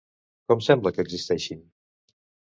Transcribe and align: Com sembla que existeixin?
Com 0.51 0.63
sembla 0.67 0.93
que 0.95 1.05
existeixin? 1.09 1.61